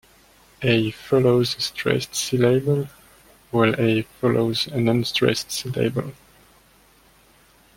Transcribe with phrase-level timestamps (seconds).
[0.63, 2.87] A follows a stressed syllable
[3.51, 6.13] while a follows an unstressed syllable.